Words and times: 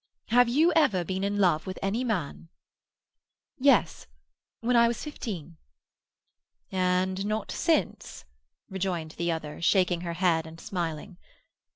Have 0.29 0.49
you 0.49 0.73
ever 0.75 1.03
been 1.03 1.23
in 1.23 1.37
love 1.37 1.67
with 1.67 1.77
any 1.83 2.03
man?" 2.03 2.49
"Yes. 3.59 4.07
When 4.61 4.75
I 4.75 4.87
was 4.87 5.03
fifteen." 5.03 5.57
"And 6.71 7.23
not 7.23 7.51
since," 7.51 8.25
rejoined 8.67 9.11
the 9.11 9.31
other, 9.31 9.61
shaking 9.61 10.01
her 10.01 10.13
head 10.13 10.47
and 10.47 10.59
smiling. 10.59 11.17